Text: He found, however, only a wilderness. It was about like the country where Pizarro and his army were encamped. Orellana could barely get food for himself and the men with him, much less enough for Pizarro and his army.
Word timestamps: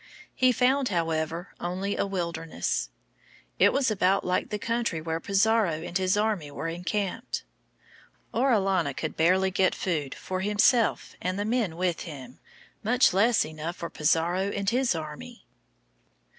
He 0.33 0.51
found, 0.51 0.89
however, 0.89 1.49
only 1.59 1.95
a 1.95 2.07
wilderness. 2.07 2.89
It 3.59 3.71
was 3.71 3.91
about 3.91 4.25
like 4.25 4.49
the 4.49 4.57
country 4.57 4.99
where 4.99 5.19
Pizarro 5.19 5.83
and 5.83 5.95
his 5.95 6.17
army 6.17 6.49
were 6.49 6.67
encamped. 6.67 7.43
Orellana 8.33 8.95
could 8.95 9.15
barely 9.15 9.51
get 9.51 9.75
food 9.75 10.15
for 10.15 10.39
himself 10.41 11.15
and 11.21 11.37
the 11.37 11.45
men 11.45 11.75
with 11.77 11.99
him, 11.99 12.39
much 12.81 13.13
less 13.13 13.45
enough 13.45 13.75
for 13.75 13.91
Pizarro 13.91 14.49
and 14.49 14.71
his 14.71 14.95
army. 14.95 15.45